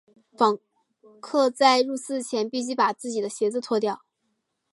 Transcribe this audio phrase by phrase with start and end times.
[0.35, 0.57] 访
[1.19, 4.01] 客在入寺前必须把自己的鞋子脱掉。